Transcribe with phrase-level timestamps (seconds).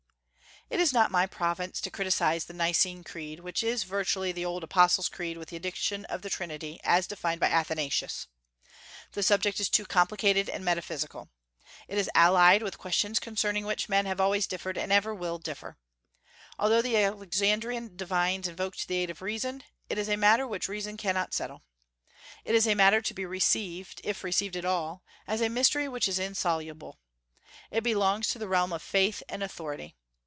[0.69, 4.63] It is not my province to criticise the Nicene Creed, which is virtually the old
[4.63, 8.27] Apostles' Creed, with the addition of the Trinity, as defined by Athanasius.
[9.11, 11.27] The subject is too complicated and metaphysical.
[11.89, 15.75] It is allied with questions concerning which men have always differed and ever will differ.
[16.57, 20.95] Although the Alexandrian divines invoked the aid of reason, it is a matter which reason
[20.95, 21.63] cannot settle.
[22.45, 26.07] It is a matter to be received, if received at all, as a mystery which
[26.07, 26.97] is insoluble.
[27.71, 29.97] It belongs to the realm of faith and authority.